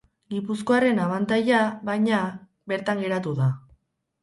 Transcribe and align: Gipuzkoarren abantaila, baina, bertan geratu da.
Gipuzkoarren 0.35 1.01
abantaila, 1.03 1.59
baina, 1.91 2.23
bertan 2.73 3.07
geratu 3.07 3.37
da. 3.45 3.53